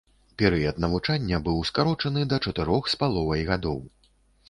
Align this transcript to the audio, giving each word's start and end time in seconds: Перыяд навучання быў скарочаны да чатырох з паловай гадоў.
Перыяд 0.41 0.79
навучання 0.85 1.41
быў 1.49 1.61
скарочаны 1.71 2.27
да 2.35 2.43
чатырох 2.49 2.83
з 2.95 3.01
паловай 3.05 3.49
гадоў. 3.55 3.79